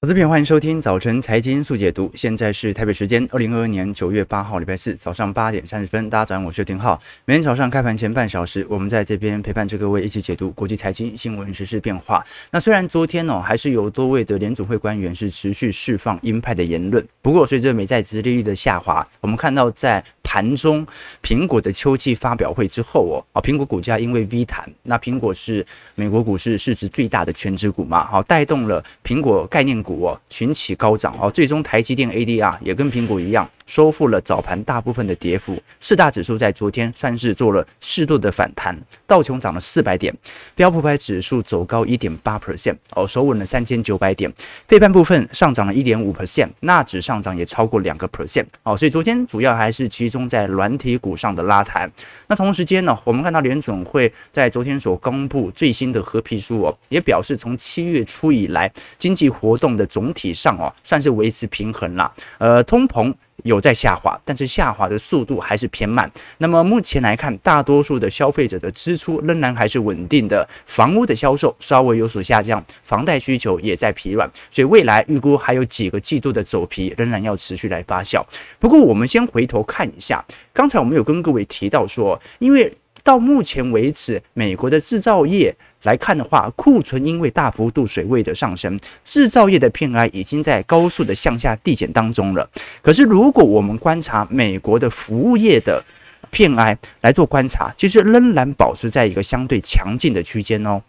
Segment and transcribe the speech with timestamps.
[0.00, 2.08] 投资朋友，欢迎收听早晨财经速解读。
[2.14, 6.08] 现在是台北时间二零二二年九月八号，礼拜四早上八点三十分。
[6.08, 6.96] 大家早上，我是廷浩。
[7.24, 12.24] 每天早上开盘前半小时，我们在这边陪伴着各位一起解读国际财经新闻、时事变化。
[12.52, 20.86] 那虽然昨天呢、哦，还是有多位的联准会官员是持续释放鹰派的言论，不过随着美债殖利率的下滑，我们看到在盘中
[21.22, 25.64] 苹果的秋季发表会之后哦，啊，苹果股价因为 V 弹，那苹果是
[25.94, 30.04] 美国股市市值最大的全职股嘛，好，带动了苹果概念股。
[30.04, 35.60] 哦群起高涨哦，最终台积电 ADR 也跟苹果一样收复了早盘大部分的跌幅。
[35.80, 40.14] 四大指数在昨天算是做了适度的反弹，道琼涨了四百点，
[40.54, 44.32] 标普百指数走高一点八 percent 哦，收稳了三千九百点。
[44.66, 51.86] 费半部分上涨了一点五 percent，纳指上涨也超过两个 percent 哦，所以昨天主要还是其中在软体股上的拉抬。
[52.28, 59.68] 那同时间呢，我们看到联准会在昨天所公布最新的和皮书哦，也表示从七月初以来经济活动。
[59.68, 62.10] 的总体上哦，算是维持平衡了。
[62.38, 66.10] 呃，通膨有在下滑，但是下滑的速度还是偏慢。
[66.38, 78.24] 那么目前来看，大多数的消费者的支出仍然还是稳定的，房屋的销售稍微有所下降，房贷需求也在疲软，所以未来预估还有几个季度的走皮仍然要持续来发酵。
[78.58, 92.50] 不过我们先回头看一下，刚才我们有跟各位提到说，因为到目前为止，美国的制造业来看的话，库存因为大幅度水位的上升，制造业的 PMI 已经在高速的向下递减当中了。
[92.82, 95.84] 可是，如果我们观察美国的服务业的
[96.32, 100.82] PMI 来做观察，其实仍然保持在一个相对强劲的区间哦。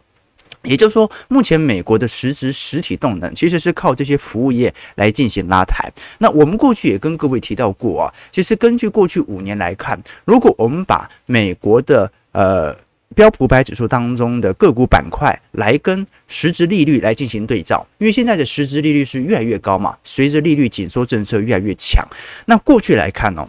[0.64, 5.90] 也就是说，目前美国的实质实体动能其实是靠这些服务业来进行拉抬。
[6.18, 12.76] 那我们过去也跟各位提到过啊，其实根据过去五年来看，如果我们把美国的呃
[13.16, 22.08] 标普百指数当中的个股板块来跟实质利率来进行对照，因为现在的实质利率是越来越高嘛，随着利率紧缩政策越来越强，
[22.46, 23.48] 那过去来看哦，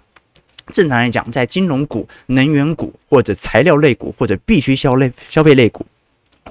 [0.72, 5.86] 正常来讲，在金融股、能源股或者材料类股或者必须消类消费类股。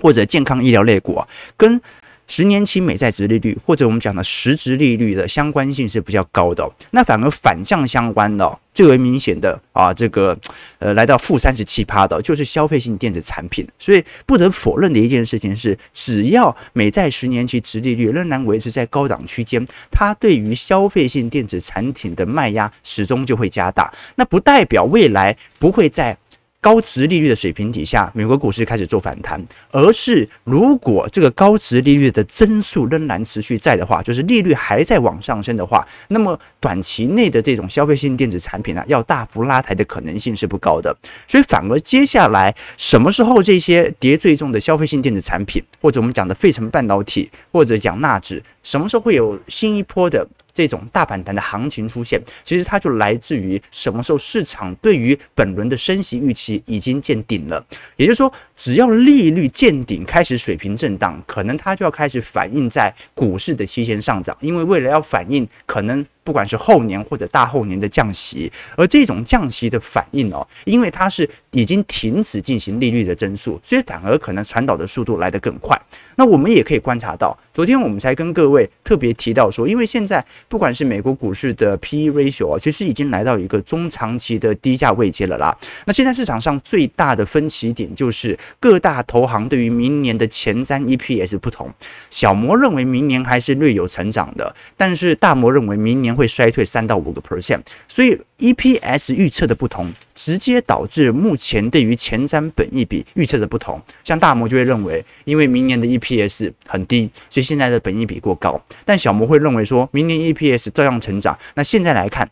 [0.02, 1.28] 或者健康医疗类股啊，
[1.58, 1.82] 跟
[2.30, 10.38] 十年期美债殖利率或者我们讲的实质利率的相关性是比较高的，那反而反向相关的最为明显的啊，这个
[10.78, 13.68] 呃来到负三十七趴的，就是消费性电子产品。
[13.80, 23.92] 所以不得否认的一件事情是，只要美债十年期殖利率仍然维持在高档区间，它对于消费性电子产品的卖压始终就会加大。
[24.16, 26.16] 那不代表未来不会在。
[26.62, 40.94] 高值利率的水平底下，美国股市开始做反弹，而是如果这个高值利率的增速仍然持续在的话，就是利率还在往上升的话，那么短期内的这种消费性电子产品呢，要大幅拉抬的可能性是不高的。
[41.28, 50.28] 所以反而接下来什么时候这些跌最重的消费性电子产品，或者我们讲的费城半导体，或者讲纳指，什么时候会有新一波的？
[50.60, 57.66] 这种大反弹的行情出现，其实它就来自于什么时候市场对于本轮的升息预期已经见顶了。
[57.96, 66.06] 也就是说，只要利率见顶，开始水平震荡，可能它就要开始反映在股市的期限上涨，因为未来要反映可能。
[66.24, 75.80] 不管是后年或者大后年的降息，而这种降息的反应哦，因为它是已经停止进行利率的增速，所以反而可能传导的速度来得更快。
[76.16, 85.58] 那我们也可以观察到，昨天我们才跟各位特别提到说，因为现在不管是美国股市的 PE ratio 啊，其实已经来到一个中长期的低价位阶了啦。
[85.86, 91.74] 那现在市场上最大的分歧点就是各大投行对于明年的前瞻 EPS 不同，
[92.12, 103.82] 小摩认为明年还是略有成长的，但是大摩认为明年会衰退三到五个 percent，所以 EPS 预测的不同，直接导致目前对于前瞻本益比预测的不同。
[104.04, 111.38] 像大摩就会认为，因为明年的 EPS 很低，所以现在的本益比过高；但小摩会认为说，明年 EPS 照样成长。
[111.56, 112.30] 那现在来看，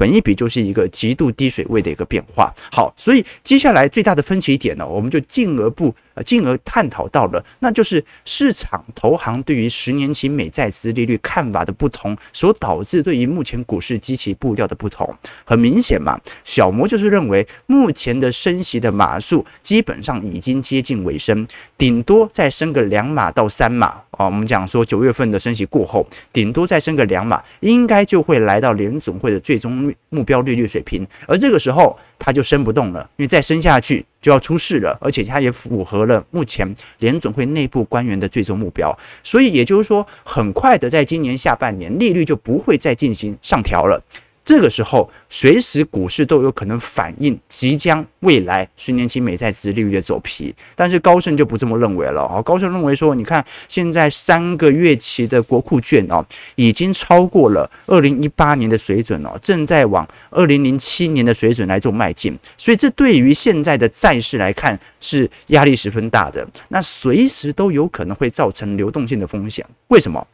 [0.00, 2.50] 本一比就是一个极度低水位的一个变化。
[2.72, 15.14] 好，所以接下来最大的分歧点呢，我们就进而不呃进而探讨到了，那就是市场投行对于十年期美债殖利率看法的不同，所导致对于目前股市及其步调的不同。
[15.44, 21.46] 很明显嘛，小摩就是认为目前的升息的码数基本上已经接近尾声，
[21.76, 24.26] 顶多再升个两码到三码啊。
[24.26, 44.02] 我们讲说九月份的升息过后，顶多再升个两码，应该就会来到联总会的最终目标利率水平，而这个时候它就升不动了，因为再升下去就要出事了，而且它也符合了目前联总会内部官员的最终目标，所以也就是说，很快的在今年下半年利率就不会再进行上调了。
[44.42, 52.42] 这个时候，随时股市都有可能反映即将未来十年期美债值利率的走皮，但是高盛就不这么认为了啊。
[52.42, 56.24] 高盛认为说，你看现在三个月期的国库券哦，
[56.56, 69.64] 已经超过了二零一八年的水准哦，正在往二零零七年的水准来做迈进，所以这对于现在的债市来看是压力十分大的，那随时都有可能会造成流动性的风险。
[69.88, 70.26] 为什么？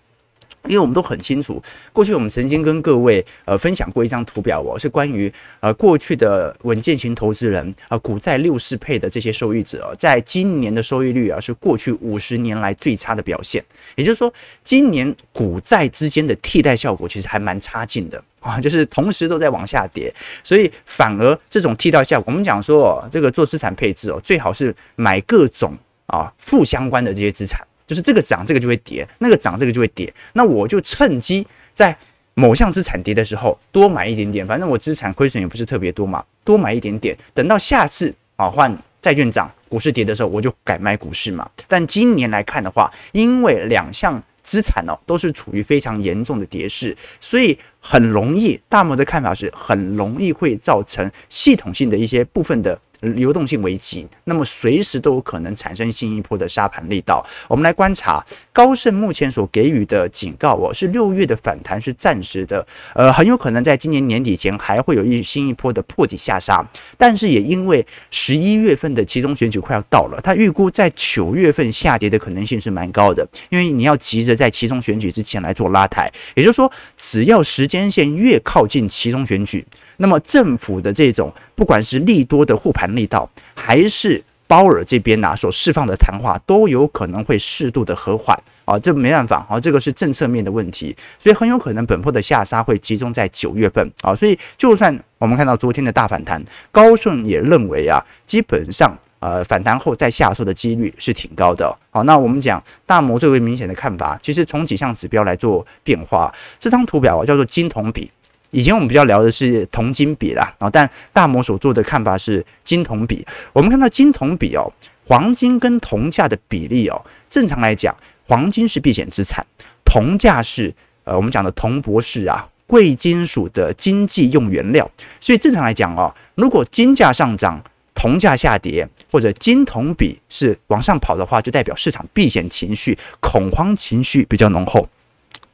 [0.69, 13.65] 因为我们都很清楚，过去我们曾经跟各位呃分享过一张图表哦，是关于呃过去的稳健型投资人啊、股债六适配的这些受益者，在今年的收益率啊是过去五十年来最差的表现。
[13.95, 14.33] 也就是说，
[14.63, 25.77] 今年股债之间的替代效果其实还蛮差劲的啊，就是同时都在往下跌，所以反而这种替代效果，我们讲说哦这个做资产配置哦，最好是买各种
[26.07, 27.67] 啊负相关的这些资产。
[27.87, 30.13] 就是这个涨，这个就会跌；那个涨，这个就会跌。
[30.33, 31.97] 那我就趁机在
[32.35, 37.17] 某项资产跌的时候多买一点点，反正我资产亏损也不是特别多嘛，多买一点点。
[37.33, 41.49] 等到下次啊换债券涨、股市跌的时候，我就改买股市嘛。
[41.69, 52.79] 但今年来看的话，因为两项资产哦都是处于非常严重的跌势，所以很容易，大摩的看法是很容易会造成系统性的一些部分的。
[53.15, 57.25] 流动性危机，那么随时都有可能产生新一波的杀盘力道。
[57.49, 66.65] 我们来观察高盛目前所给予的警告哦，是六月的反弹是暂时的，呃，很有可能在今年年底前还会有一新一波的破底下杀。
[66.97, 79.65] 但是也因为十一月份的期中选举快要到了，他预估在九月份下跌的可能性是蛮高的，因为你要急着在期中选举之前来做拉抬，也就是说，只要时间线越靠近期中选举。
[79.99, 96.41] 那么政府的这种不管是利多的护盘力道，还是鲍尔这边呐、所释放的谈话，都有可能会适度的和缓啊，这没办法啊，这个是政策面的问题，所以很有可能本波的下杀会集中在九月份啊，所以就算我们看到昨天的大反弹，
[96.71, 101.77] 高盛也认为啊，基本上呃反弹后再下挫的几率是挺高的。
[101.91, 108.09] 好，那我们讲大摩最为明显的看法，其实从几项指标来做变化，这张图表啊叫做金铜比。
[108.51, 113.27] 以前我们比较聊的是铜金比啦，啊，但大摩所做的看法是金铜比。
[113.53, 114.73] 我们看到金铜比哦，
[115.07, 117.95] 黄金跟铜价的比例哦，正常来讲，
[118.27, 119.45] 黄金是避险资产，
[119.85, 124.91] 铜价是呃我们讲的铜博士啊，贵金属的经济用原料。
[125.21, 127.63] 所以正常来讲哦，如果金价上涨，
[127.95, 134.89] 铜价下跌，或者金铜比是往上跑的话，就代表市场避险情绪、恐慌情绪比较浓厚。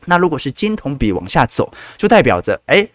[0.06, 2.88] 那如果是金铜比往下走，就代表着，诶，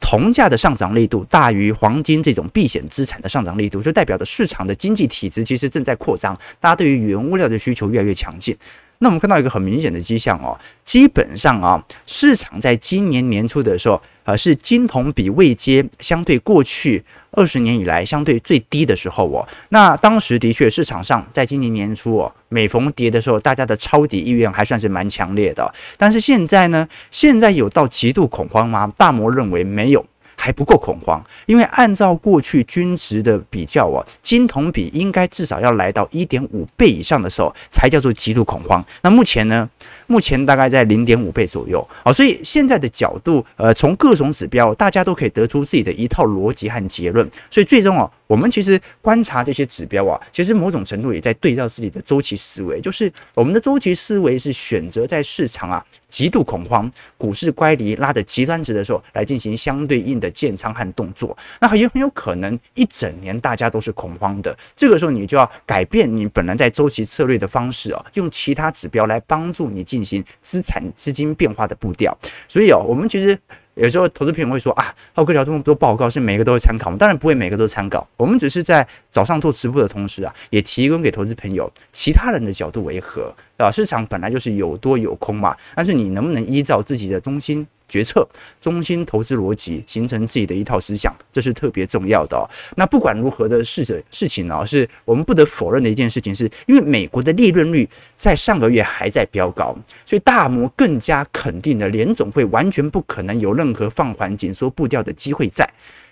[0.00, 8.56] 铜价的上涨力度大于黄金这种避险资产的上涨力度，就代表着市场的经济体质其实正在扩张，大家对于原物料的需求越来越强劲。
[9.00, 19.46] 那我们看到一个很明显的迹象哦，基本上啊，市场在今年年初的时候，呃，是金铜比位阶相对过去二十年以来相对最低的时候哦。
[19.68, 25.72] 那当时的确市场上在今年年初哦，每逢跌的时候，大家的抄底意愿还算是蛮强烈的。
[25.96, 28.92] 但是现在呢，现在有到极度恐慌吗？
[28.96, 30.04] 大摩认为没有。
[30.38, 38.82] 还不够恐慌，因为按照过去均值的比较啊，金同比应该至少要来到一点五倍以上的时候，才叫做极度恐慌。
[39.02, 39.68] 那目前呢？
[40.08, 41.86] 目前大概在零点五倍左右。
[42.02, 47.30] 好，所以现在的角度，呃，从各种指标，大家都可以得出自己的一套逻辑和结论。
[47.48, 48.10] 所以最终啊。
[48.28, 61.34] 我们其实观察这些指标啊，其实某种程度也在对照自己的周期思维，就是我们的周期思维是选择在市场啊极度恐慌、股市乖离拉的极端值的时候来进行相对应的建仓和动作。
[61.58, 72.16] 那很有很有可能一整年大家都是恐慌的，这个时候你就要改变你本来在周期策略的方式啊，用其他指标来帮助你进进行资产资金变化的步调。
[72.46, 73.36] 所以哦，我们其实。
[73.74, 76.96] 有时候投资朋友会说啊，浩哥聊这么多报告，是每个都会参考吗？
[76.98, 78.04] 当然不会，每个都参考。
[78.16, 83.70] 我们只是在早上做直播的同时啊，也提供给投资朋友其他人的角度为何啊？
[83.70, 88.28] 市场本来就是有多有空嘛，但是你能不能依照自己的中心决策、
[88.60, 92.48] 中心投资逻辑，形成自己的一套思想，这是特别重要的。
[92.76, 105.68] 那不管如何的事者事情呢，是我们不得否认的一件事情，是因为美国的利润率在上个月还在飙高，所以大摩更加肯定的，联总会完全不可能有任何放缓紧缩步调的机会在。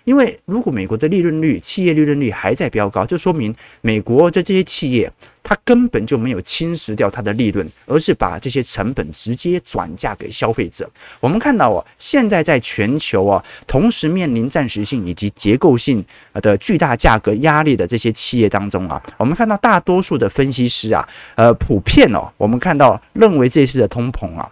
[0.07, 5.11] 因为如果美国的利润率、企业利润率还在飙高，就说明美国的这些企业，
[5.43, 10.89] 它根本就没有侵蚀掉它的利润，而是把这些成本直接转嫁给消费者。
[11.19, 16.01] 我们看到啊，现在在全球啊，同时面临暂时性以及结构性
[16.35, 24.49] 的巨大价格压力的这些企业当中啊，我们看到大多数的分析师啊，呃，普遍哦，我们看到认为这次的通膨啊，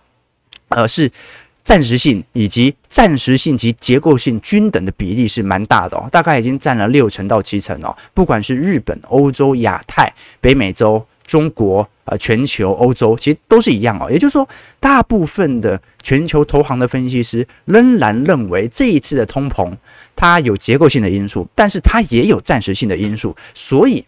[0.67, 1.09] 呃，是。
[1.65, 7.93] 暂时性以及暂时性及结构性均等的比例是蛮大的哦，大概已经占了六成到七成哦。
[8.13, 14.11] 不管是日本、欧洲、亚太、北美洲、中国啊，全球、欧洲，其实都是一样哦。
[14.11, 14.47] 也就是说，
[14.79, 19.75] 大部分的全球投行的分析师仍然认为这一次的通膨，
[20.15, 24.05] 它有结构性的因素，但是它也有暂时性的因素，所以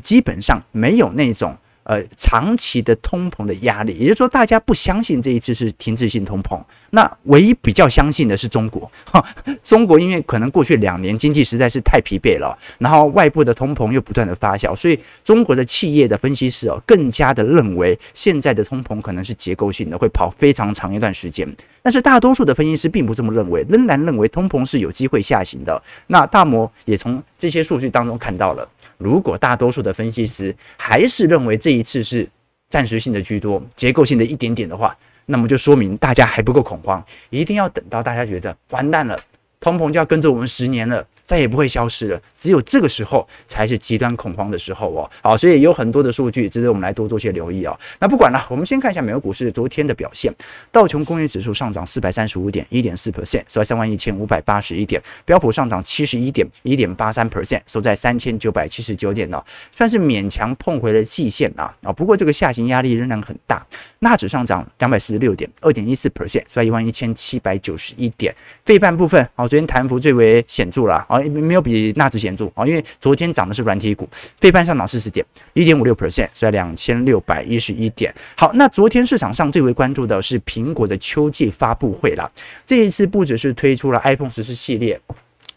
[0.00, 1.58] 基本上没有那种。
[1.90, 6.56] 呃，长期的通膨的压力，也就是说，大家不相信这一次是停滞性通膨。
[6.90, 9.20] 那唯一比较相信的是中国，哈，
[9.60, 21.52] 中国因为可能过去两年经济实在是太疲惫了，然后外部的通膨又不断的发酵，所以中国的企业的分析师哦，更加的认为现在的通膨可能是结构性的，会跑非常长一段时间。
[21.82, 25.82] 但是大多数的分析师并不这么认为，仍然认为通膨是有机会下行的。
[26.06, 28.68] 那大摩也从这些数据当中看到了。
[29.00, 32.28] 如果大多数的分析师还是认为这一次是
[32.68, 39.18] 暂时性的居多，结构性的一点点的话，那么就说明大家还不够恐慌，一定要等到大家觉得完蛋了，
[39.58, 41.04] 通膨就要跟着我们十年了。
[41.30, 45.08] 再也不会消失了，只有这个时候才是极端恐慌的时候哦。
[45.22, 47.78] 好，所以有很多的数据值得我们来多做些留意哦。
[48.00, 50.34] 那不管了，我们先看一下美国股市昨天的表现。
[50.72, 55.00] 道琼工业指数上涨四百三十五点，一点四 percent，收在三万一千五百八十一点。
[55.24, 61.92] 标普上涨七十一点，一点八三 percent，收在三千九百七十九点呢，算是勉强碰回了季线啊啊。
[61.92, 63.64] 不过这个下行压力仍然很大。
[64.00, 68.34] 纳指上涨两百四十六点，二点一四 percent，收在一万一千七百九十一点。
[68.64, 71.19] 费半部分啊，昨天弹幅最为显著了啊。
[71.28, 74.08] 没有比纳指显著啊，因为昨天涨的是软体股，
[74.38, 78.14] 费半上涨四十点，一点五六 percent，在两千六百一十一点。
[78.36, 82.30] 好，那昨天市场上最为关注的是苹果的秋季发布会了，
[82.64, 85.00] 这一次不只是推出了 iPhone 十四系列。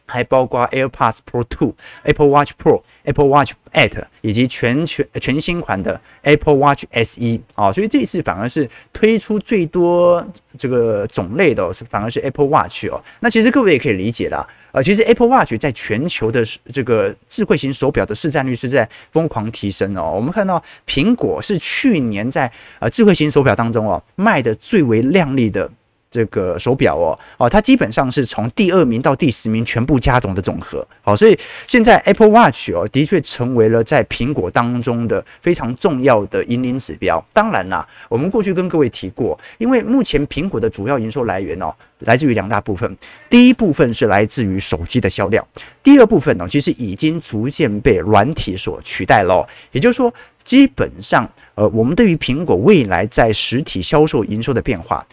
[0.05, 10.24] 还包括 AirPods Pro 2、Apple Watch Pro、Apple Watch at 以及全全全新款的 Apple Watch SE 啊，所以这一次反而是推出最多
[10.58, 13.01] 这个种类的，反而是 Apple Watch 哦。
[13.22, 20.12] 那其实各位也可以理解啦，呃，其实 Apple Watch 在全球的这个智慧型手表的市占率是在疯狂提升哦。
[20.15, 25.72] 我们看到苹果是去年在呃智慧型手表当中哦卖的最为靓丽的。
[26.13, 37.24] 这个手表哦，哦，它基本上是从第二名到第十名全部加总的总和，好，所以现在 Apple Watch 哦，的确成为了在苹果当中的非常重要的引领指标。
[37.34, 42.96] 当然啦，我们过去跟各位提过，因为目前苹果的主要营收来源哦，来自于两大部分，
[43.27, 45.43] 第一部分是来自于手机的销量，
[45.82, 49.48] 第二部分呢，其实已经逐渐被软体所取代了。
[49.72, 55.03] 也就是说，基本上，呃，我们对于苹果未来在实体销售营收的变化。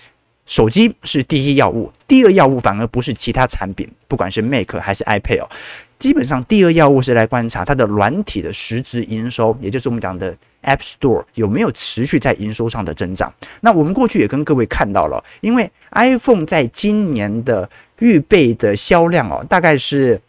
[0.51, 5.49] 手机是第一要务，第二要务反而不是其他产品，不管是 Mac 还是 iPad 哦，
[5.97, 13.33] 基本上第二要务是来观察它的软体的实质营收，也就是我们讲的 App Store 有没有持续在营收上的增长。
[13.61, 20.21] 那我们过去也跟各位看到了，因为 iPhone 在今年的预备的销量哦，大概是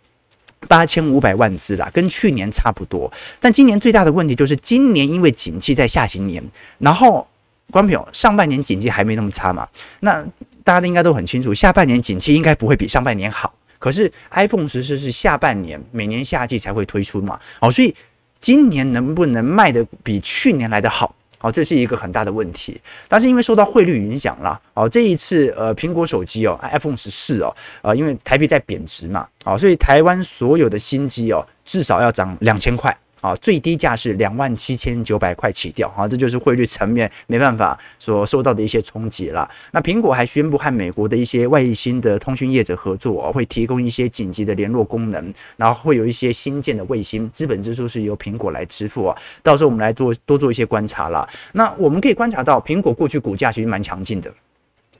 [0.68, 3.12] 八千五百万只啦，跟去年差不多。
[3.40, 6.44] 但今年最大的问题就是，今年因为景气在下行年，
[6.78, 7.28] 然后。
[7.72, 9.68] 观众朋友，上半年景气还没那么差嘛？
[10.01, 10.24] 那
[10.63, 13.51] 大家应该都很清楚，下半年景气应该不会比上半年好。
[13.80, 17.40] 可是 iPhone 十四是下半年每年夏季才会推出嘛？
[17.62, 17.96] 哦，所以
[18.40, 21.16] 今年能不能卖得比去年来得好？
[21.40, 22.80] 哦，这是一个很大的问题。
[23.08, 27.51] 但是因为受到汇率影响了，哦，这一次呃苹果手机哦，iPhone 十四哦，
[27.82, 32.96] 呃，因为台币在贬值嘛，哦，所以台湾所有的新机哦，至少要涨两千块。
[33.22, 39.50] 啊，最低价是两万七千九百块起掉，啊，这就是汇率层面没办法所受到的一些冲击了。
[39.72, 49.16] 那苹果还宣布和美国的一些外星的通讯业者合作，会提供一些紧急的联络功能，然后会有一些新建的卫星，资本支出是由苹果来支付啊。
[49.44, 51.30] 到时候我们来做多做一些观察了。
[51.54, 54.34] 那我们可以观察到，苹果过去股价其实蛮强劲的，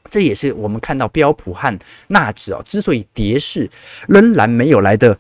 [0.10, 3.68] 这也是我们看到标普和纳指啊之所以跌势
[4.08, 5.18] 仍然没有来的。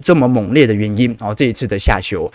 [0.00, 2.30] 这么猛烈的原因哦，这一次的下修，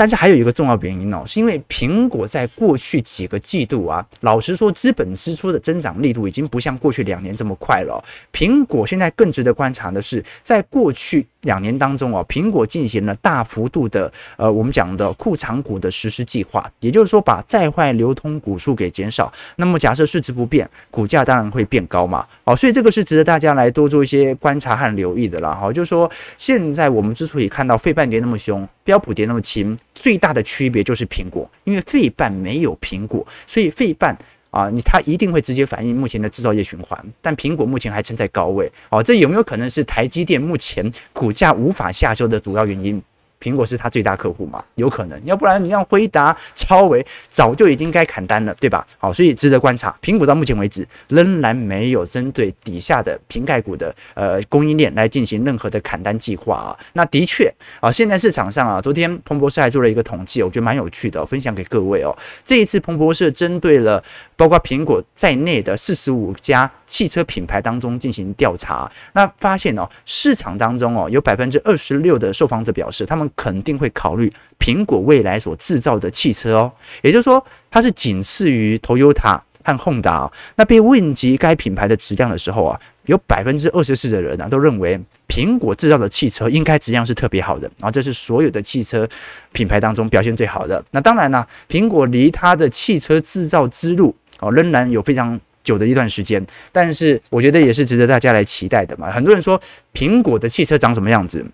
[0.00, 8.02] 但是还有一个重要原因哦，是因为苹果在过去几个季度啊，老实说，资本支出的增长力度已经不像过去两年这么快了。
[8.32, 11.26] 苹果现在更值得观察的是，在过去。
[11.44, 19.32] 两年当中哦，苹果进行了大幅度的呃，我们讲的库藏股的实施计划，也就是说把在坏流通股数给减少。
[19.56, 22.26] 那么假设市值不变，股价当然会变高嘛。
[22.44, 25.56] 哦，所以这个是值得大家来多做一些观察和留意的啦。
[25.58, 34.16] 好，就是说现在我们之所以看到费半跌那么凶，标普跌那么轻，最大的区别就是苹果，因为费半没有苹果，所以费半。
[34.50, 43.00] 啊，你它一定会直接反映目前的制造业循环，但苹果目前还撑在高位，哦，这有没有可能是台积电目前股价无法下修的主要原因？
[43.40, 44.62] 苹果是他最大客户嘛？
[44.74, 48.86] 有可能，要不然你让辉达、超维早就已经该砍单了，对吧？
[48.98, 49.96] 好，所以值得观察。
[50.02, 56.76] 苹果到目前为止仍然没有针对底下的瓶盖股的呃供应链来进行任何的砍单计划啊。
[56.92, 62.14] 那的确啊，现在市场上啊，昨天彭博社还做了一个统计，我觉得蛮有趣的，分享给各位哦。
[62.44, 64.02] 这一次彭博社针对了
[64.36, 76.72] 包括苹果在内的四十五家汽车品牌当中进行调查，那发现哦，市场当中哦有百分之二十六的受访者表示，他们肯定会考虑苹果未来所制造的汽车哦，
[77.02, 80.32] 也就是说，它是仅次于 Toyota 和 Honda 哦。
[80.56, 89.08] 那被问及该品牌的质量的时候啊，有百分之二十四的人啊都认为苹果制造的汽车应该质量是特别好的啊，这是所有的汽车
[89.52, 90.82] 品牌当中表现最好的。
[90.90, 99.10] 那当然呢，苹果离它的汽车制造之路哦仍然有非常久的一段时间，但是我觉得也是值得大家来期待的嘛。
[99.10, 99.60] 很多人说
[99.92, 101.44] 苹果的汽车长什么样子？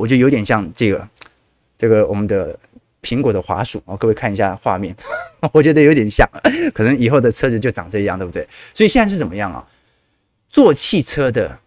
[0.00, 1.08] 我觉得有点像这个，
[1.76, 2.58] 这个我们的
[3.02, 4.96] 苹果的滑鼠啊，各位看一下画面，
[5.52, 6.26] 我觉得有点像，
[6.72, 8.48] 可能以后的车子就长这样，对不对？
[8.72, 9.66] 所以现在是怎么样啊？
[10.48, 11.58] 做汽车的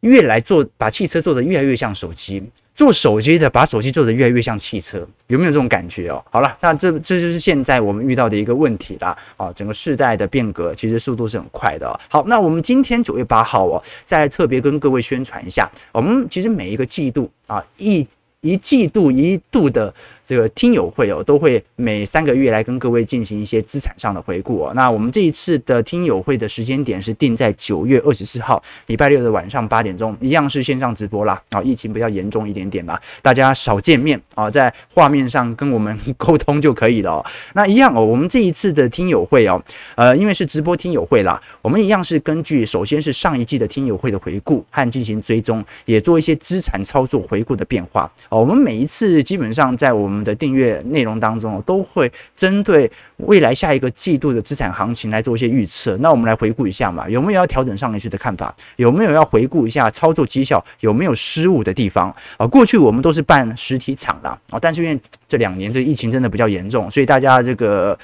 [0.00, 2.50] 越来做，把汽车做的越来越像手机。
[2.74, 6.22] 做手机的把手机做得越来越像汽车，有没有这种感觉哦？
[6.30, 9.16] 好了，那这这就是现在我们遇到的一个问题啦。
[9.36, 12.00] 啊，整个世代的变革其实速度是很快的。
[12.10, 18.06] 好，那我们今天九月八号哦，再特别跟各位宣传一下，我们其实每一个季度啊一。
[18.40, 19.90] 一季度一度的
[20.24, 24.72] 这个听友会哦，都会每三个月来跟各位进行一些资产上的回顾哦。
[24.74, 31.40] 那我们这一次的听友会的时间点是定在九月二十四号礼拜六的晚上八点钟，一样是线上直播啦。
[31.50, 37.26] 啊，疫情比较严重一点点吧，大家少见面啊，在画面上跟我们沟通就可以了哦。
[37.54, 39.62] 那一样哦，我们这一次的听友会哦，
[39.94, 48.40] 呃，因为是直播听友会啦，我们一样是根据首先是上一季的听友会的回顾和进行追踪，也做一些资产操作回顾的变化哦。
[48.40, 55.96] 我们每一次基本上在我们我们的订阅内容当中，都会针对未来下一个季度的资产行情来做一些预测。
[55.96, 58.54] 那我们来回顾一下嘛，有没有要调整上一次的看法？
[58.76, 62.14] 有没有要回顾一下操作绩效有没有失误的地方？
[62.36, 64.96] 啊，过去我们都是办实体厂的啊，但是因为
[65.34, 67.98] 这两年这疫情真的比较严重，所以大家这个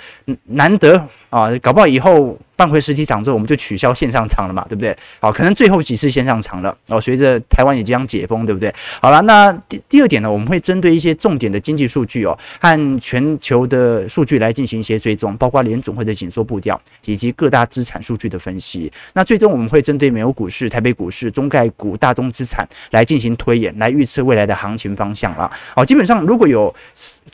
[0.46, 0.96] 难得
[1.30, 2.36] 啊，搞不好以后。
[2.56, 4.94] 办回实体场之后，我们就取消线上场了嘛，对不对？
[5.18, 7.00] 好，可能最后几次线上场了哦。
[7.00, 8.70] 随着台湾也即将解封，对不对？
[9.00, 18.92] 好了，那第第二点呢，我们会针对一些重点的经济数据哦，和全球的数据来进行一些追踪，包括联准会的紧缩步调以及各大资产数据的分析。
[19.14, 25.50] 那最终我们会针对美国股市、台北股市、中概股、大宗资产来进行推演，来预测未来的行情方向了。
[25.74, 26.74] 好，基本上如果有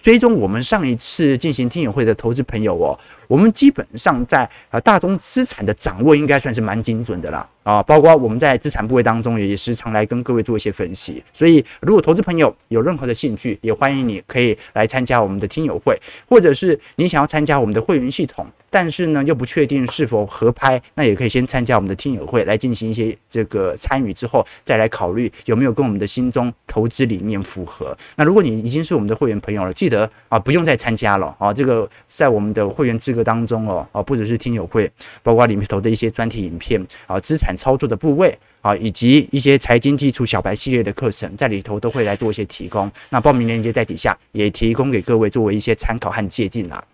[0.00, 2.98] 追踪我们上一次进行听友会的投资朋友哦。
[3.28, 11.22] 我们基本上在啊大宗资产的掌握应该算是蛮精准的啦啊，包括我们在资产部位当中也时常来跟各位做一些分析。
[11.32, 27.96] 所以如果投资朋友有任何的兴趣，也欢迎你可以来参加我们的听友会，或者是你想要参加我们的会员系统，但是呢又不确定是否合拍，那也可以先参加我们的听友会来进行一些这个参与之后，再来考虑有没有跟我们的心中投资理念符合。
[28.16, 34.88] 那如果你已经是我们的会员朋友了，记得啊不用再参加了啊，这个在我们的会员资格当中哦，啊，不只是听友会，
[35.22, 42.92] 包括里面投的一些专题影片啊，资产操作的部位啊，以及一些财经基础小白系列的课程，在里头都会来做一些提供。
[43.08, 46.84] 那报名链接在底下，也提供给各位作为一些参考和借鉴啦。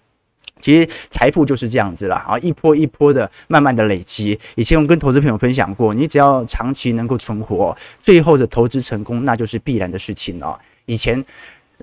[0.61, 4.39] 其实财富就是这样子啦，啊，一波一波的慢慢的累积。
[4.55, 10.59] 以前我跟投资朋友分享过，你只要长期能够存活，最后的投资成功那就是必然的事情哦。
[10.87, 11.25] 以前。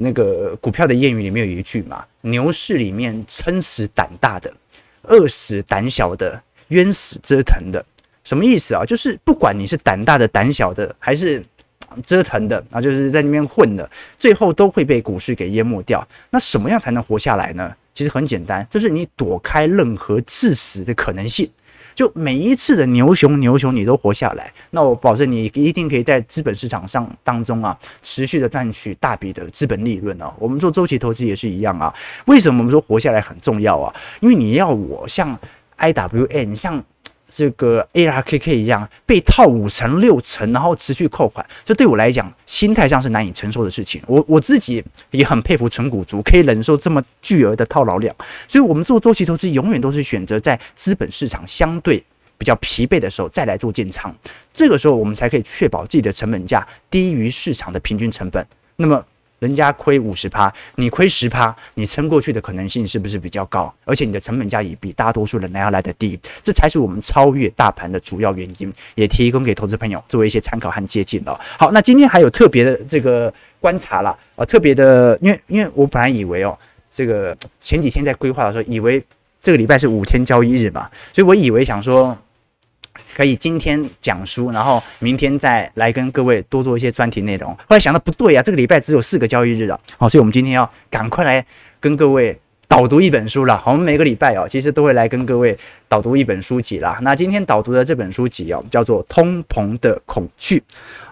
[0.01, 4.51] 那个股票的谚语里面有一句嘛，牛市里面撑死胆大的，
[5.03, 7.85] 饿死胆小的，冤死折腾的，
[8.23, 8.85] 什么意思啊？
[8.85, 11.43] 就是不管你是胆大的、胆小的，还是
[12.03, 16.07] 折腾的啊，就是在那边混的，最后都会被股市给淹没掉。
[16.29, 17.75] 那什么样才能活下来呢？
[17.93, 21.49] 其实很简单，就是你躲开任何致死的可能性。
[21.99, 30.33] 就每一次的牛熊牛熊你都活下来，那我保证你一定可以在资本市场上当中啊，持续的赚取大笔的资本利润哦。
[30.39, 31.93] 我们做周期投资也是一样啊。
[32.27, 33.93] 为什么我们说活下来很重要啊？
[34.21, 35.38] 因为你要我像
[35.77, 36.81] IWN 像。
[37.32, 44.02] 这个 ARKK 一样被套五成六成，然后持续扣款，这对我来讲心态上是难以承受的事情。
[44.08, 48.15] 我我自己也很佩服纯股族，可以忍受这么巨额的套牢量。
[48.48, 52.04] 所以，我们做周期投资永远都是选择在资本市场相对
[52.38, 54.13] 比较疲惫的时候再来做建仓，
[54.52, 58.46] 这个时候我们才可以确保自己的成本价低于市场的平均成本。
[58.76, 59.06] 那么。
[59.39, 63.73] 人家亏五十趴，你亏十趴，你撑过去的可能性是不是比较高？
[63.86, 71.39] 而且你的成本价也比大多数人还要来得低，这才是我们超越大盘的主要原因，也提供给投资朋友作为一些参考和借鉴哦。
[71.58, 76.58] 好，那今天还有特别的这个观察啦，啊，特别的，因为因为我本来以为哦，
[76.91, 79.04] 这个前几天在规划的时候，以为
[79.41, 82.17] 这个礼拜是五天交易日嘛，所以我以为想说。
[83.15, 87.51] 可以今天讲书，然后明天再来跟各位多做一些专题内容。
[87.67, 91.45] 后来想到不对啊，这个礼拜只有四个交易日了，好，所以我们今天要赶快来
[91.79, 93.62] 跟各位导读一本书了。
[93.65, 95.57] 我们每个礼拜哦，其实都会来跟各位
[95.88, 96.99] 导读一本书籍啦。
[97.01, 100.63] 那今天导读的这本书籍哦，叫做《通膨的恐惧》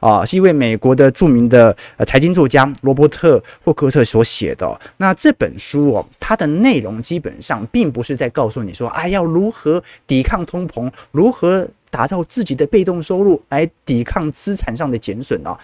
[0.07, 4.79] 啊，是一位美国的著名的呃财经作家罗伯特霍克特所写的。
[4.97, 11.67] 那这本书哦，它的内容基本上并不是在告诉你说，哎，要如何抵抗通膨，如何。
[11.97, 15.57] 打造自己的被动收入来抵抗资产上的减损啊，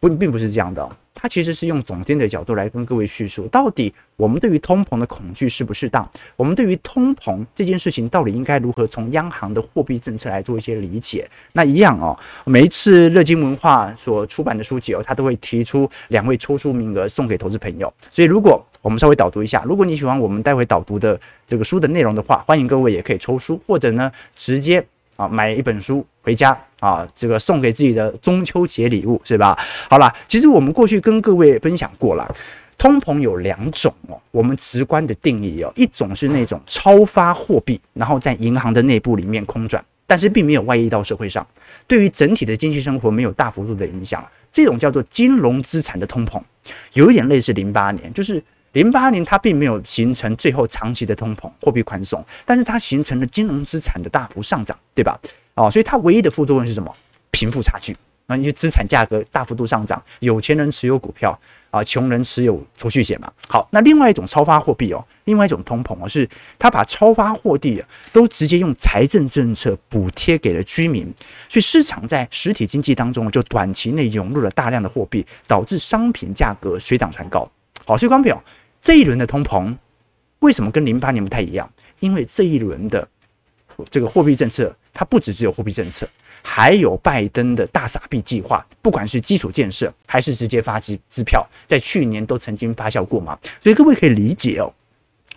[0.00, 0.84] 不，并不是这样的。
[1.14, 6.06] 它其实是用总监的角度来跟各位叙述，到底我们对于通膨的恐惧适不适当？
[6.34, 11.26] 我们对于通膨这件事情到底应该如何从央行的货币政策来做一些理解？
[11.52, 17.90] 那一样哦，每一次乐金文化所出版的书籍哦，它都会提出两位抽出名额送给投资朋友。
[18.10, 24.84] 所以如果我们稍微导读一下，如果你喜欢我们待会导读的这个书的内容的话，欢迎各位也可以抽书，或者呢直接。
[25.16, 29.58] 啊，买一本书回家啊，这个送给自己的中秋节礼物是吧？
[29.88, 32.34] 好了，其实我们过去跟各位分享过了，
[32.76, 41.46] 通膨有两种哦，我们直观的定义哦，一种是那种超发货币，然后在银行的内部里面空转，但是并没有外溢到社会上，
[41.86, 46.40] 对于整体的经济生活没有大幅度的影响，这种叫做金融资产的通膨，
[46.92, 48.42] 有一点类似零八年，就是。
[48.76, 55.18] 零八年，它并没有形成最后长期的通膨、货币宽松，但是它形成了金融资产的大幅上涨，对吧？
[55.54, 56.94] 哦，所以它唯一的副作用是什么？
[57.30, 61.38] 贫富差距那，因为资产价格大幅度上涨，有钱人持有股票
[61.70, 63.32] 啊，穷人持有储蓄险嘛。
[63.48, 71.10] 好，那另外一种超发货币哦，另外一种通膨哦，是它把超发货币都直接用财政政策补贴给了居民，
[71.48, 77.50] 所以市场在实体经济当中就短期内涌入了大量的货币，导致商品价格水涨船高。
[77.86, 78.38] 好，所以光表。
[78.86, 79.76] 这一轮的通膨
[80.38, 81.68] 为什么跟零八年不太一样？
[81.98, 83.08] 因为这一轮的
[83.90, 86.08] 这个货币政策，它不只只有货币政策，
[86.40, 93.36] 还有拜登的大撒币计划，不管是基础建设还是直接发支支票，在去年都曾经发酵过嘛。
[93.58, 94.72] 所以各位可以理解哦，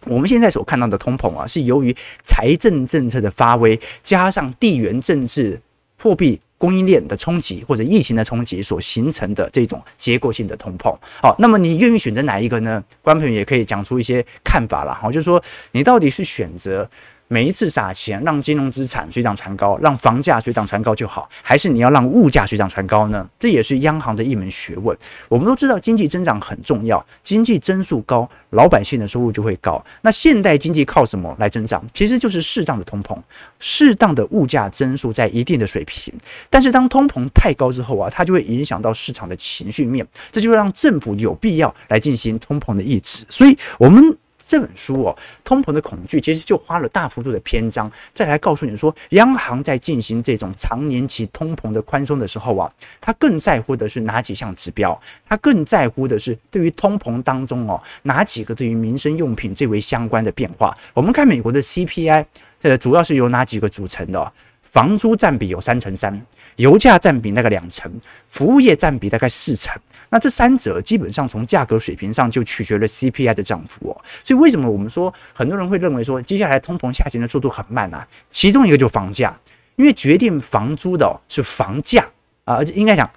[0.06, 1.92] 我们现在所看到的通膨啊，是由于
[2.24, 5.60] 财政政策的发威，加上地缘政治
[5.98, 6.40] 货币。
[6.60, 12.84] 供应链的冲击或者疫情的冲击所形成的这种结构性的通膨，好，那么你愿意选择哪一个呢？
[13.02, 15.41] 观众朋友也可以讲出一些看法了，好，就是说
[15.72, 16.88] 你到底是选择。
[17.32, 23.30] 每一次撒钱让金融资产水涨船高，让房价水涨船高就好，还是你要让物价水涨船高呢？
[23.38, 24.98] 这也是央行的一门学问。
[25.28, 29.86] 我们都知道经济增长很重要，经济增速高，老百姓的收入就会高。
[30.02, 31.86] 那现代经济靠什么来增长？
[31.94, 33.15] 其实就是适当的通膨，
[33.60, 36.12] 适当的物价增速在一定的水平。
[36.50, 43.24] 但是当通膨太高之后啊，它就会影响到市场的情绪面，这就让政府有必要来进行通膨的抑制。
[43.30, 44.18] 所以，我们。
[44.50, 52.68] 这本书哦，通膨的恐惧其实就花了大幅度的篇章，再来告诉你说，央行在进行这种长年期通膨的宽松的时候啊，
[53.00, 55.00] 他更在乎的是哪几项指标？
[55.28, 60.76] 他更在乎的是对于通膨当中哦，哪几个对于民生用品最为相关的变化？
[60.96, 62.26] 我们看美国的 CPI，
[62.64, 64.34] 呃，主要是由哪几个组成的？
[64.64, 66.20] 房租占比有三成三。
[66.60, 67.89] 油价占比大概两成，
[68.28, 69.74] 服务业占比大概四成，
[70.10, 74.02] 那这三者基本上从价格水平上就取决了 CPI 的涨幅哦。
[74.24, 78.06] 所以为什么我们说很多人会认为说接下来通膨下行的速度很慢啊？
[78.30, 79.34] 其中一个就是房价，
[79.78, 82.04] 因为决定房租的是房价
[82.43, 83.10] 啊，而且应该讲。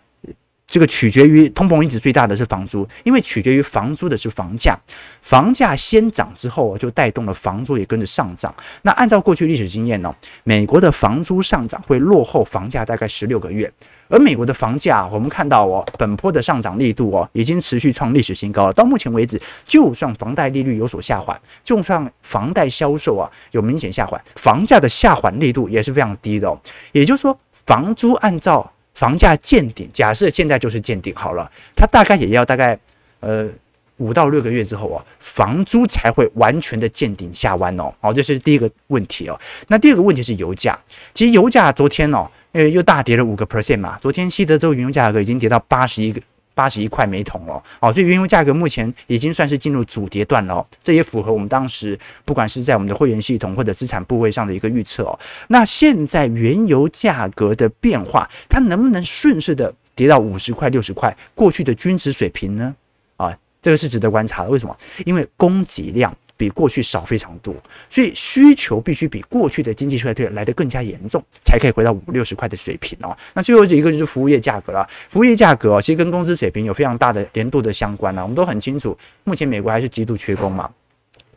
[0.72, 4.74] 这个取决于通膨因子最大的是房租，因为取决于房租的是房价，
[5.20, 8.54] 房价先涨之后就带动了房租也跟着上涨。
[8.80, 13.70] 那按照过去历史经验呢，美国的房租上涨会落后房价大概十六个月，
[14.08, 18.72] 而美国的房价我们看到哦，本波的上涨力度哦已经持续创历史新高了。
[18.72, 26.58] 到目前为止，就算房贷利率有所下滑，就算房贷销售啊有明显下滑，房价的下滑力度也是非常低的哦。
[26.92, 28.71] 也就是说，房租按照
[29.02, 32.78] 房价见顶，假设现在就是见顶好了，它大概也要大概
[33.18, 33.48] 呃
[33.96, 37.92] 五到六个月之后啊，房租才会完全的见顶下弯哦。
[38.00, 39.36] 好，这是第一个问题哦。
[39.66, 40.78] 那第二个问题是油价，
[41.12, 43.98] 其实油价昨天哦，呃又大跌了五个 percent 嘛。
[44.00, 46.22] 昨天西德州原油价格已经跌到八十一个。
[46.54, 55.18] 八十一块每桶哦，哦，所以原油价格目前已经算是进入主跌段了哦，这也符合我们当时不管是在我们的会员系统或者资产部位上的一个预测哦。
[55.48, 62.74] 那现在原油价格的变化，它能不能顺势的跌到五十块、六十块过去的均值水平呢？
[63.16, 64.50] 啊，这个是值得观察的。
[64.50, 64.76] 为什么？
[65.04, 67.54] 因为供给量比过去少非常多，
[67.88, 73.16] 所以需求必须比过去的经济衰退来得更加严重，才可以回到五六十块的水平哦。
[73.32, 78.22] 那最后一个就是服务业价格了，服务业价格其实跟工资水平有非常大的联动的相关了。
[78.22, 80.68] 我们都很清楚，目前美国还是极度缺工嘛。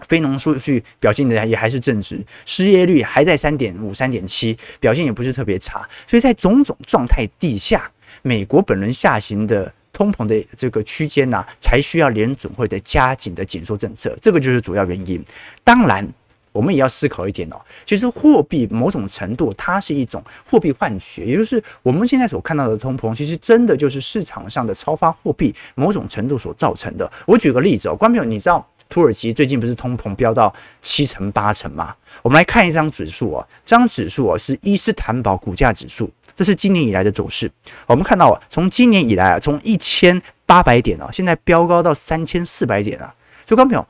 [0.07, 5.87] 非农数据表现的也还是正值，失业率还在三点五、三点七，表现也不是特别差。
[6.07, 7.91] 所以在种种状态底下，
[8.23, 15.23] 美国本轮下行的通膨的这个区间呐，才需要联准会的加紧的紧缩政策，这个就是主要原因。
[15.63, 16.05] 当然，
[16.51, 17.55] 我们也要思考一点哦，
[17.86, 27.10] 其实货币某种程度它是一种货币幻觉，也就是我们现在所看到的通膨，其实真的就是市场上的超发货币某种程度所造成的。
[27.25, 28.67] 我举个例子哦，观众朋友，你知道？
[28.88, 31.95] 土耳其最近不是通膨飙到七成八成吗？
[32.21, 37.49] 我们来看一张指数啊，这张指数啊是伊斯坦堡股价指数，这是今年以来的走势。
[37.87, 43.87] 我们看到啊，从今年以来啊，从一千八百点啊，现在飙高到三千四百点啊，所以观众朋友，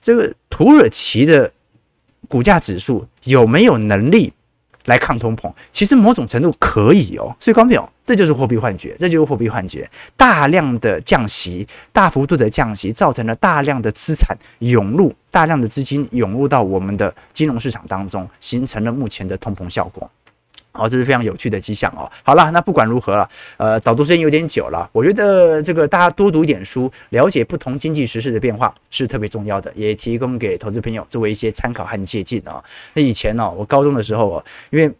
[0.00, 1.52] 这个土耳其的
[2.28, 4.32] 股价指数有没有能力？
[4.86, 9.88] 来抗通膨，其实某种程度可以哦，所以观众朋友，这就是货币幻觉，这就是货币幻觉。
[10.14, 20.10] 大量的降息，大幅度的降息，造成了大量的资产涌入，大量的资金涌入到我们的金融市场当中，形成了目前的通膨效果。
[20.74, 22.10] 哦，这是非常有趣的迹象哦。
[22.24, 32.62] 好了，那不管如何了，呃，导读时间有点久了，我觉得这个大家多读一点书，了解不同经济时事的变化是特别重要的，也提供给投资朋友作为一些参考和借鉴啊。
[32.92, 34.92] 那以前呢，我高中的时候哦，因为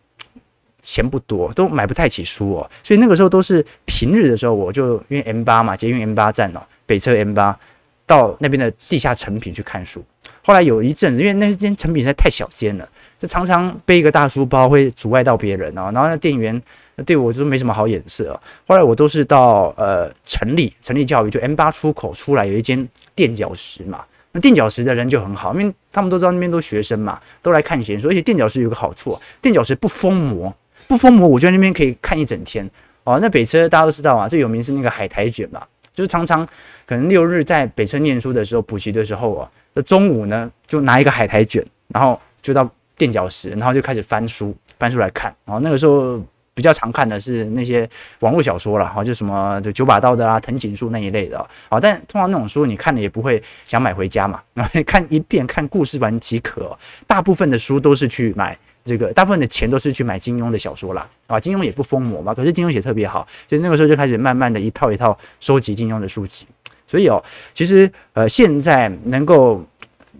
[0.83, 7.59] 钱不多，都买不太起书哦，所以那个时候都是平日的时候，我就因为 M 八嘛，捷运 M 八站哦，北车 M 八
[8.07, 10.05] 到那边的地下成品去看书。
[10.47, 12.87] 后来有一阵子，因为那间成品实在太小间了，
[13.19, 15.91] 就常常背一个大书包会阻碍到别人哦。
[15.95, 16.61] 然后那店员
[17.07, 18.41] 对我就没什么好眼色哦。
[18.67, 24.05] 后来我都是到呃成立成立教育，就 M 八出口出来有一间垫脚石嘛。
[24.33, 28.09] 那垫脚石的人就很好，因为他们都知道那边都学生嘛，都来看闲书。
[28.09, 30.55] 而且垫脚石有个好处，垫脚石不封膜，
[30.87, 32.69] 不封膜，我觉得那边可以看一整天
[33.05, 33.19] 哦。
[33.23, 35.63] 那北车大家都知道啊，最有名是那个海苔卷嘛。
[35.95, 36.45] 就是常常
[36.85, 45.35] 可能六日在北车念书的时候，补习的时候啊，那中午呢就拿一个海苔卷，然后就到垫脚石，然后就开始翻书，翻书来看。
[45.45, 46.21] 然后那个时候
[46.53, 47.89] 比较常看的是那些
[48.21, 51.39] 网络小说了，哈，就什么就九把刀的啊、藤井树那一类的。
[51.69, 56.77] 好，但通常那种书你看了也不会想买回家嘛，然 后看一遍看故事完即可。
[57.07, 58.59] 大部分的书都是去买。
[58.85, 66.47] 这个大部分的钱都是去买金庸的小说啦，啊，金庸也不疯魔嘛，可是金庸写特别好，所以那个时候就开始慢慢的一套一套收集金庸的书籍。
[66.87, 67.23] 所以哦，
[67.55, 69.65] 其实呃，现在能够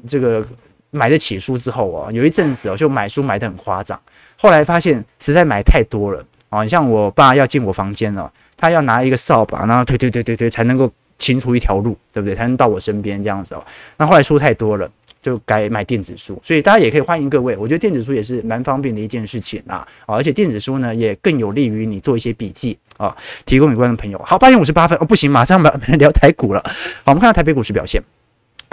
[0.07, 0.43] 这个
[0.91, 4.01] 买得起书之后哦，有一阵子哦，就买书买得很夸张，
[4.39, 12.35] 后来发现实在买太多了啊，你像我爸要进我房间了，他要拿一个扫把，然后推推推推推才能够清出一条路，对不对？
[12.35, 13.63] 才能到我身边这样子哦。
[13.99, 14.91] 那后来书太多了。
[15.25, 17.57] 就改买电子书，所以大家也可以欢迎各位。
[17.57, 24.21] 我觉得电子书也是蛮方便的一件事情啊，而且电子书呢也更有利于你做一些笔记啊，提供给观众朋友。
[24.23, 26.61] 好，八点五十八分哦，不行，马上把聊台股了。
[26.67, 26.73] 好，
[27.07, 28.03] 我们看到台北股市表现。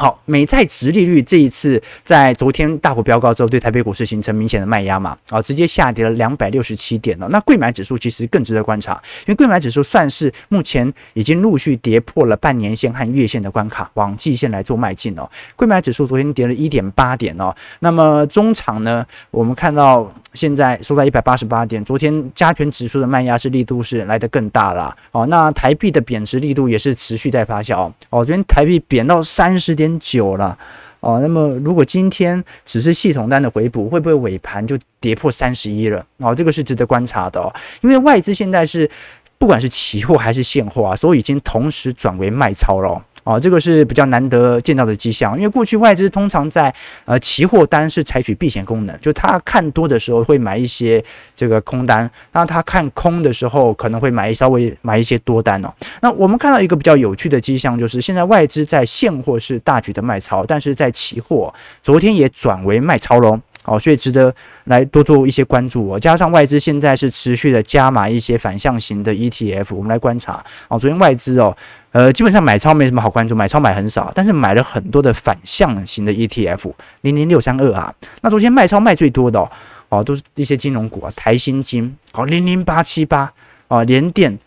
[0.01, 7.27] 好，美债殖利率这一次在昨天大幅飙高之后，对台北股市形成明显的卖压嘛，啊，直接下跌了两百六十七点了。
[7.29, 8.93] 那柜买指数其实更值得观察，
[9.27, 15.29] 因为柜买指数算是目前已经陆续跌破了半年线和月线的关卡，往季线来做迈进哦。
[15.55, 25.25] 柜买指数昨天跌了一点八点哦，那么中场呢，我们看到现在收在一百八十八点，昨天加权指数的卖压是力度是来得更大了哦。
[25.27, 29.91] 那台币的贬值力度也是持续在发酵哦，昨天台币贬到三十点。
[30.03, 30.57] 九了
[30.99, 36.03] 哦，那么如果今天只是系统单的回补，会不会尾盘就跌破三十一了？
[36.17, 38.89] 哦，这个是值得观察的哦，因为外资现在是
[39.37, 43.03] 不管是期货还是现货啊，都已经同时转为卖超了。
[43.23, 46.73] 哦，这个是比较难得见到的迹象，因为过去外资通常在
[47.05, 51.03] 呃期货单是采取避险功能，就他看多的时候会买一些
[51.35, 55.71] 这个空单，那他看空的时候可能会买稍微买一些多单哦。
[56.01, 61.53] 那我们看到一个比较有趣的迹象，就是现在外资在现货是大举的卖超，但是在期货
[61.83, 63.39] 昨天也转为卖超喽。
[63.65, 64.33] 哦，所以值得
[64.65, 65.99] 来多做一些关注哦。
[65.99, 70.79] 加上外资现在是持续的加码一些反向型的 ETF，我们来观察哦。
[70.79, 71.55] 昨天外资哦，
[71.91, 76.71] 呃，基本上买超没什么好关注，买超买很少，但是买了很多的反向型的 ETF，
[77.01, 77.93] 零零六三二啊。
[78.21, 79.49] 那昨天卖超卖最多的哦，
[79.89, 83.31] 哦，都是一些金融股啊，台新金哦，零零八七八
[83.67, 84.39] 啊，联电。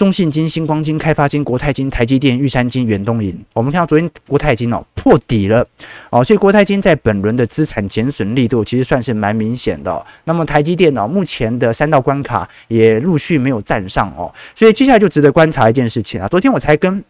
[0.00, 5.62] 中信金、星光金、开发金、国泰金、台积电、玉山金、远东银，我们看到昨天国泰金哦破底了
[6.08, 10.06] 哦，所以国泰金在本轮的资产减损力度其实算是蛮明显的。
[10.24, 16.26] 那么台积电哦，目前的三道关卡也陆续没有站上哦，所以接下来就值得观察一件事情啊。
[16.26, 17.04] 昨天我才跟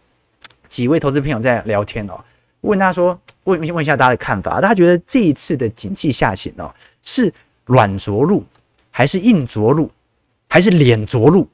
[0.67, 2.19] 几位投资朋友在聊天哦，
[2.59, 6.69] 问他说，问问一下大家的看法，大家觉得这一次的景气下行哦，
[7.01, 8.43] 是软着陆，
[8.89, 9.89] 还是硬着陆，
[10.49, 11.47] 还是脸着陆？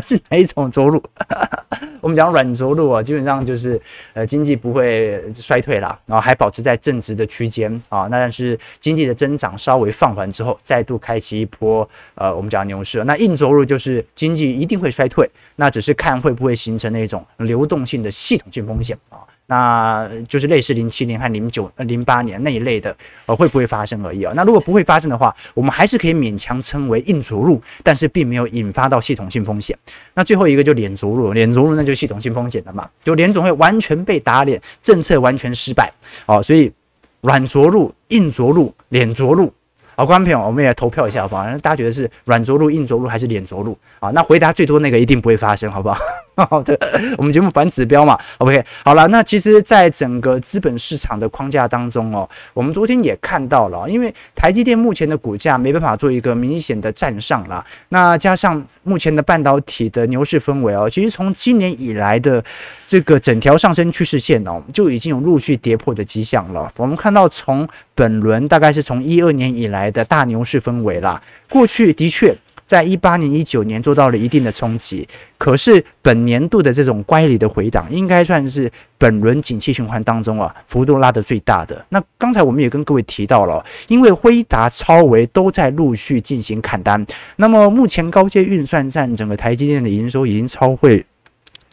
[0.00, 1.02] 是哪一种着陆？
[2.00, 3.80] 我们讲软着陆啊，基本上就是
[4.14, 8.02] 呃经济不会衰退啦，然后还保持在正值的区间啊。
[8.02, 13.02] 那但是经济的增长稍微放缓之后，再度开启一波呃我们讲牛市。
[13.04, 19.18] 那硬着陆就是经济一定会衰退，那只是看会不会形成那种流动性的系统性风险啊。
[19.46, 22.94] 那就是类似零七年和零九呃零八年那一类的
[23.26, 24.32] 呃会不会发生而已啊。
[24.34, 29.76] 那如果不会发生的话，我们还是可以勉强称为硬着陆，但是并没有引发到系统性风险。
[30.14, 35.92] 那最后一个就脸着陆，脸着陆那就系统性风险了嘛，就联总会完全被打脸，政策完全失败，
[36.26, 36.72] 哦，所以
[37.20, 39.52] 软着陆、硬着陆、脸着陆。
[39.94, 41.44] 好，观众朋友，我们也投票一下，好不好？
[41.58, 43.78] 大家觉得是软着陆、硬着陆还是脸着陆？
[44.00, 45.96] 啊，那回答最多那个一定不会发生，好不好？
[46.50, 46.78] 好的，
[47.16, 48.62] 我们节目反指标嘛，OK。
[48.84, 62.44] 好了，那其实，在整个资本市场的框架当中哦，我们昨天也看到了，因为台积电目前的股价没办法做一个明显的站上了，那加上目前的半导体的牛市氛围哦，其实从今年以来的
[62.86, 66.70] 这个整条上升趋势线哦，就已经有陆续跌破的迹象了。
[66.76, 72.36] 我们看到从本轮大概是从一二年以来的大牛市氛围啦，过去的确
[72.66, 75.06] 在一八年、一九年做到了一定的冲击，
[75.38, 81.86] 可是本年度的这种乖离的回档，应该算是本轮景气循环当中啊幅度拉得最大的。
[81.90, 91.06] 那刚才我们也跟各位提到了，因为辉达、超维都在陆续进行砍单，那么目前高阶运算占整个台积电的营收已经超会。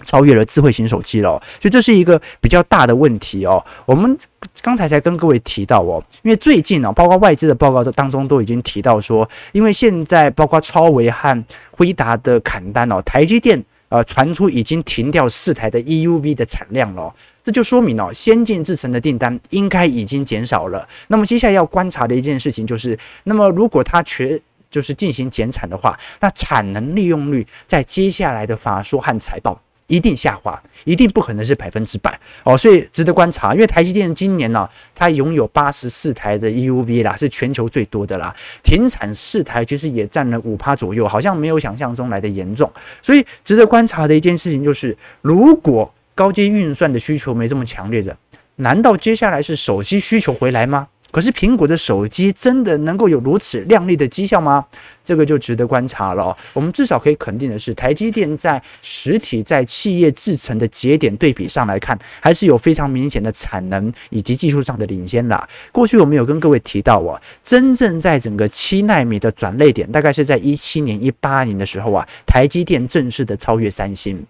[0.04, 3.64] 超越了智慧型手机了，所以这是一个比较大的问题哦。
[3.86, 4.18] 我们
[4.62, 17.14] 刚才才跟各位提到哦，因为最近呢，包括外资的报告当中都已经提到说，因为现在包括超微和辉达的砍单哦，台积电呃传出已经停掉四台的 EUV 的产量了，
[17.44, 20.88] 这就说明哦，先进制程的订单应该已经减少了。
[21.08, 24.40] 那么接下来要观察的一件事情就是，那么如果它缺
[24.70, 29.62] 就是进行减产的话，那产能利用率在接下来的法说和财报。
[29.88, 33.54] 一定下滑，一定不可能是百分之百哦，所以值得观察。
[33.54, 38.34] 因为台积电今年呢、它拥有八十四台的 EUV 啦，是全球最多的啦。
[38.64, 42.72] 停产四台，其实也占了五趴左右，好像没有想象中来的严重。
[43.02, 48.16] 所以值得观察的一件事情就是，如果高阶运算的需求没这么强烈的，
[48.58, 50.88] 难道接下来是手机需求回来吗？
[51.14, 54.66] 可是苹果的手机真的能够有如此亮丽的绩效吗？
[55.06, 56.36] 这个就值得观察了。
[56.54, 65.48] 我们至少可以肯定的是，台积电在实体在企业制程的节点对比上来看，还是有非常明显的产能以及技术上的领先啦。
[65.72, 74.26] 过去我们有跟各位提到啊，真正在整个七纳米的转捩点，大概是在一七年、一八年的时候啊，台积电正式的超越三星。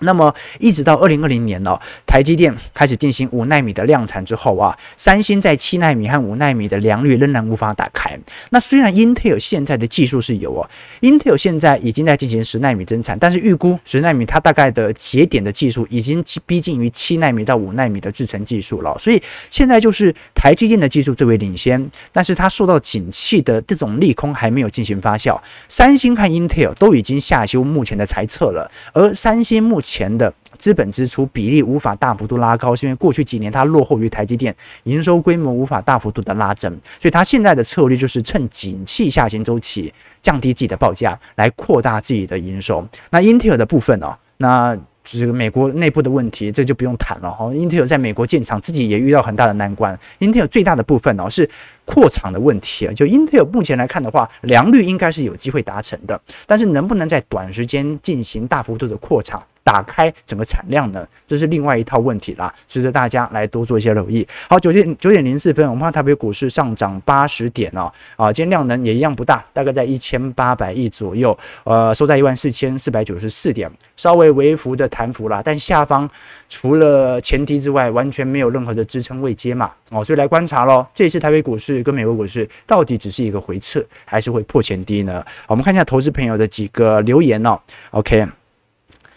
[0.00, 8.18] 那么一直到二零二零年哦，台积电开始进行五纳米的量产之后啊，三星在七纳米和五纳米的良率仍然无法打开。
[8.50, 10.68] 那虽然英特尔现在的技术是有哦，
[11.00, 18.96] 英特尔现在已经在进行十纳米增产，但是预估十纳米它大概的节点的技术已经逼近于七纳米到五纳米的制程技术了。
[18.98, 25.38] 所以现在就是台积电的技术最为领先，但是它受到景气的这种利空还没有进行发酵。
[25.68, 36.70] 三星和英特尔都已经下修目前的财测了，而三星目前钱的资本支出比例无法大幅度拉高，是因为过去几年它落后于台积电，营收规模无法大幅度的拉增，
[37.00, 42.86] 所以它现在的策略就是趁景气下行周期降低自己的报价，来扩大自己的营收。
[43.10, 47.50] 那英特尔的部分哦，那这个美国内部的问题，这就不用谈了哈。
[47.54, 49.98] 英特尔在美国建厂，自己也遇到很大的难关。
[50.18, 51.48] 英特尔最大的部分哦是
[51.86, 59.42] 扩厂的问题，就英特尔目前来看的话，良率应该是有机会达成的，但是能不能在短时间进行大幅度的扩厂？
[59.68, 64.26] 打开整个产量呢，这是另外一套问题啦，值得大家来多做一些留意。
[64.48, 76.08] 好，九点九点零四分，我们看台北股市上涨八十点哦，啊，今天量能也一样不大，大概在一千八百亿左右，呃，收在一万四千四百九十四点，稍微微幅的弹幅啦，但下方
[76.48, 85.22] 除了前低之外，完全没有任何的支撑位接嘛，哦，所以来观察喽，这一次台北股市跟美国股市到底只是一个回撤，还是会破前低呢？
[85.46, 88.37] 我们看一下投资朋友的几个留言哦，OK。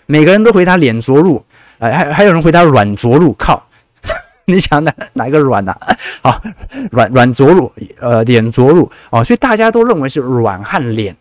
[0.05, 1.43] 每个人都回答脸着陆，
[1.79, 3.63] 哎、呃，还还有人回答软着陆，靠，
[4.45, 5.75] 你想哪哪个软呐、
[6.21, 6.41] 啊？
[6.91, 11.15] 软软着陆，呃，脸着陆啊，所以大家都认为是软和脸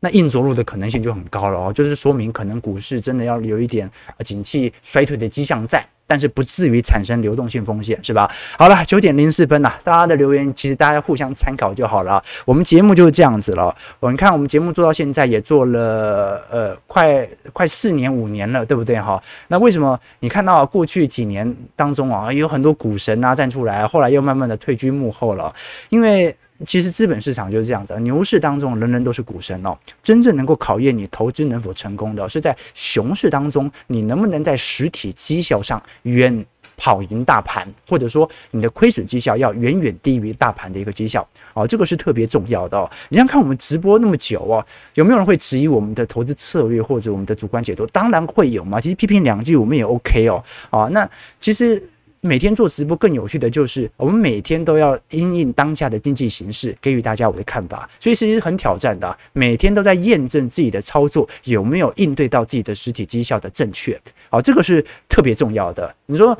[0.00, 5.84] 那硬着陆的可能性就很高了哦，就是说明可能股市真的要有一点呃景气衰退的迹象在。
[6.10, 8.30] 但是不至于产生流动性风险，是吧？
[8.58, 12.24] 好了，九点零四分了，大家的留言其实大家互相参考就好了。
[12.46, 13.76] 我们节目就是这样子了。
[14.00, 19.22] 我们看我们节目做到现在也做了呃快快四年五年了，对不对哈？
[19.48, 25.54] 那为什么你看到过去几年当中啊，有很多股神啊站出来，后来又慢慢的退居幕后了，
[25.90, 26.34] 因为。
[26.66, 29.76] 其实资本市场就是这样的，牛市当中人人都是股神哦。
[30.02, 36.44] 真正能够考验你投资能否成功的，是在熊市当中，你能不能在实体绩效上远
[36.76, 42.90] 跑赢大盘，或者说你的亏损绩效要远远低于大盘的一个绩效哦，这个是特别重要的哦。
[43.08, 47.86] 你想看我们直播那么久哦，有没有人会质疑我们的投资策略或者我们的主观解读？
[47.86, 48.80] 当然会有嘛。
[48.80, 50.42] 其实批评两句我们也 OK 哦。
[50.70, 51.80] 啊，那其实。
[52.20, 59.16] 每天做直播更有趣的就是，我们每天都要因应当下的经济形势，给予大家我的看法，所以其实很挑战的。
[59.32, 64.00] 每天都在验证自己的操作有没有应对到自己的实体绩效的正确，
[64.30, 65.94] 好，这个是特别重要的。
[66.06, 66.36] 你说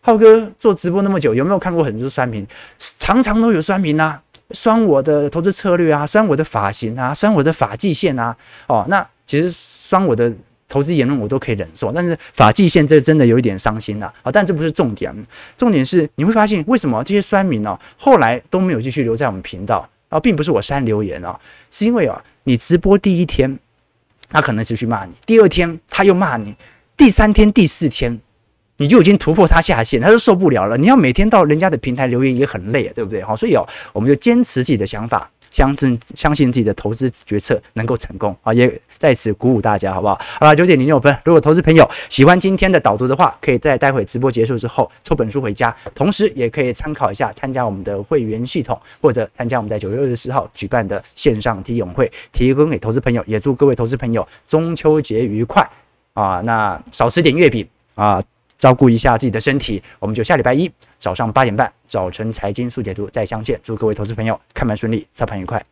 [0.00, 2.46] 浩哥做直播那么久，有没有看过很多酸民？
[2.78, 4.22] 常常都有酸民啊，
[4.52, 8.34] 酸我的投资策略啊，酸我的发型啊，酸我的发际线啊。
[8.66, 10.32] 哦，那其实酸我的。
[10.68, 14.30] 投资言论我都可以忍受，但是发际线这真的有一点伤心了啊！
[14.30, 15.14] 但这不是重点，
[15.56, 21.40] 重点是你会发现为什么这些酸民呢、后来都没有继续留在我们频道啊，并不是我删留言啊，
[21.70, 23.58] 是因为啊，你直播第一天
[24.28, 26.54] 他可能持续骂你，第二天他又骂你，
[26.96, 28.20] 第三天、第四天
[28.76, 30.76] 你就已经突破他下限，他就受不了了。
[30.76, 33.22] 你要每天到人家的平台留言也很累，对不对？
[33.22, 35.30] 好，所以哦，我们就坚持自己的想法。
[35.58, 38.54] 相信相信自己的投资决策能够成功啊！
[38.54, 40.14] 也在此鼓舞大家，好不好？
[40.38, 41.12] 好了，九点零六分。
[41.24, 53.24] 如果投资朋友喜欢今天的导读的话，可以在待会直播结束之后抽本书回家，同时也可以参考一下参加我们的会员系统，或者参加我们在九月二十四号举办的线上体泳会，提供给投资朋友。
[53.26, 55.68] 也祝各位投资朋友中秋节愉快
[56.14, 56.40] 啊！
[56.44, 58.22] 那少吃点月饼啊！
[58.58, 63.58] 照顾一下自己的身体，我们就下礼拜一早上八点半早晨财经速解读再相见。
[63.62, 65.64] 祝各位投资朋友开盘顺利，操盘愉快。